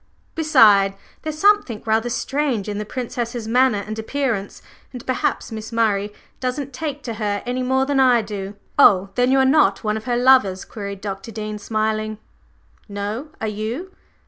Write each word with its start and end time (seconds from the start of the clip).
Besides, 0.33 0.95
there's 1.21 1.37
something 1.37 1.83
rather 1.85 2.09
strange 2.09 2.67
in 2.67 2.79
the 2.79 2.87
Princess's 2.87 3.47
manner 3.47 3.83
and 3.85 3.99
appearance, 3.99 4.63
and 4.91 5.05
perhaps 5.05 5.51
Miss 5.51 5.71
Murray 5.71 6.11
doesn't 6.39 6.73
take 6.73 7.03
to 7.03 7.13
her 7.13 7.43
any 7.45 7.61
more 7.61 7.85
than 7.85 7.99
I 7.99 8.23
do." 8.23 8.55
"Oh, 8.79 9.11
then 9.13 9.29
you 9.31 9.37
are 9.37 9.45
not 9.45 9.83
one 9.83 9.97
of 9.97 10.05
her 10.05 10.17
lovers?" 10.17 10.65
queried 10.65 11.01
Dr. 11.01 11.31
Dean 11.31 11.59
smiling. 11.59 12.17
"No; 12.89 13.27
are 13.39 13.47
you?" 13.47 13.91